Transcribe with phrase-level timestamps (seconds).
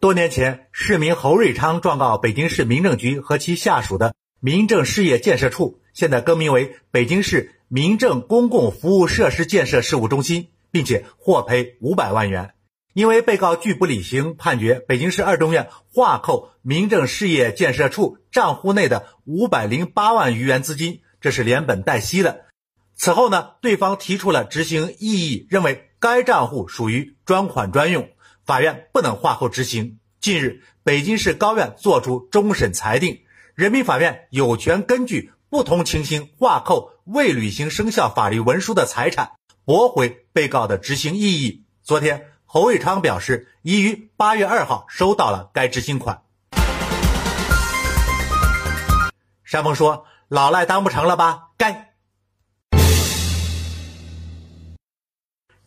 [0.00, 12.54] 多年前，市民侯瑞昌状告北京市民政局和其下属的民政事业建设处，现在更名为北京市民政公共服务设施建设事务中心，并且获赔五百万元。
[12.94, 22.46] 因为被告拒不履行判决，北京市二中院划扣民政事业建设处账户内的五百零八万余元资金，这是连本带息的。
[22.94, 28.08] 此后呢，对方提出了执行异议，认为该账户属于专款专用。
[28.48, 29.98] 法院不能划扣执行。
[30.22, 33.20] 近日，北京市高院作出终审裁定，
[33.54, 39.32] 人民法院有权根据不同情形划扣未履行生效法律文书的财产，
[39.66, 41.66] 驳回被告的执行异议。
[41.82, 46.22] 昨天，侯卫昌表示，已于八月二号收到了该执行款。
[49.44, 51.47] 山峰说：“老赖当不成了吧？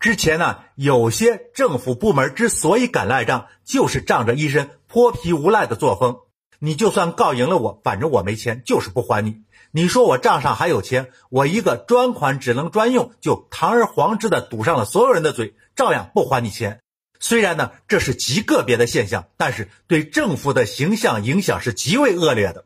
[0.00, 6.18] 之前呢，有些政府部门之所以敢赖账，就是仗着一身泼皮无赖的作风。
[6.60, 9.42] 你就算告赢了我，反正我没钱，就是不还你。
[9.70, 16.80] 你说我账上还有钱，我一个专款只能专用，就堂而皇之的堵上了所有人的嘴，照样不还你钱。
[17.20, 22.64] 虽然呢，这是极个别的现象，但是对政府的形象影响是极为恶劣的。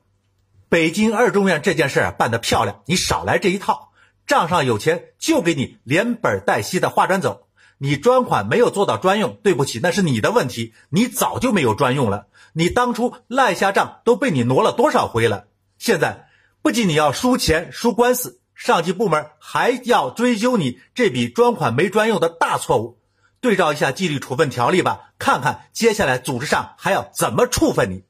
[0.68, 3.91] 北京二中院这件事办得漂亮，你少来这一套。
[4.32, 12.28] 账上有钱就给你连本带息的划转走，你专款没有做到专用，对不起，那是你的问题，你早就没有专用了。
[12.54, 15.48] 你当初赖下账都被你挪了多少回了？
[15.76, 16.28] 现在
[16.62, 22.98] 不仅你要输钱输官司，上级部门还要追究你这笔专款没专用的大错误。
[23.42, 28.04] 对照一下纪律处分条例吧，看看接下来组织上还要怎么处分你。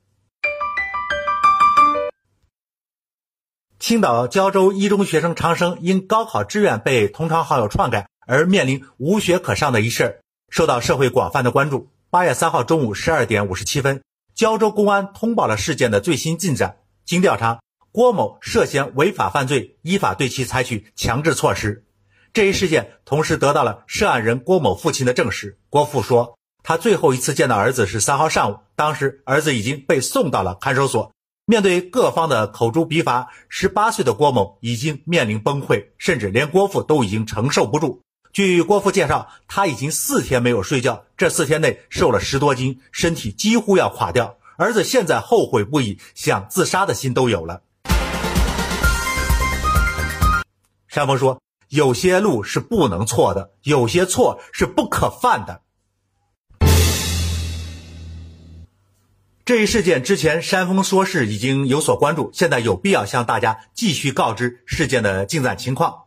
[3.83, 11.89] 青岛胶州一中学生长生因高考志愿被同窗好友篡改而面临无学可上的一事，受到社会广泛的关注。
[12.09, 14.01] 八月三号中午十二点五十七分，
[14.37, 16.77] 胶州公安通报了事件的最新进展。
[17.05, 17.61] 经调查，
[17.91, 21.85] 郭某涉嫌违法犯罪，依法对其采取强制措施。
[22.33, 25.59] 这一事件同时得到了涉案人郭某父亲的证实。
[25.69, 31.11] 郭父说，他最后一次见到儿子是三号上午，当时儿子已经被送到了看守所。
[31.53, 38.01] 面对各方的口诛笔伐，十八岁的郭某已经面临崩溃，甚至连郭父都已经承受不住。
[38.33, 44.39] 据郭父介绍，他已经四天没有睡觉，这四天内瘦了十多斤，身体几乎要垮掉。
[44.57, 47.61] 儿子现在后悔不已，想自杀的心都有了。
[50.89, 55.61] 山峰说：“有些路是不能错的，有些错是不可犯的。”
[59.53, 66.05] 这一事件之前，山峰说是已经有所关注，现在有必要向大家继续告知事件的进展情况。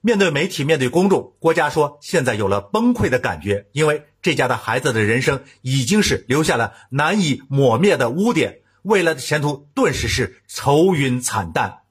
[0.00, 11.82] 面对媒体，面对公众，郭家说现在有了崩溃的感觉，因为这家的孩子的人生已经是留下了难以抹灭的污点，未来的前途顿时是愁云惨淡。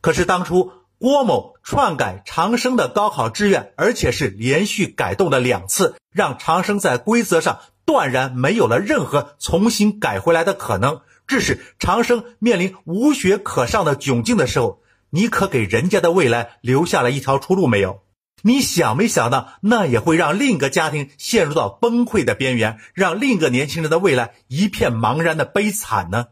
[0.00, 7.60] 可是当初郭某篡改长生的高考志愿，而且是连续改动了两次，让长生在规则上。
[7.84, 14.80] 断然没有了任何重新改回来的可能，致使长生面临无学可上的窘境的时候，
[15.10, 18.00] 你可给人家的未来留下了一条出路没有？
[18.42, 26.26] 你想没想到，那也会让另一个家庭陷入到崩溃的边缘，让另一个年轻人的未来一片茫然的悲惨呢？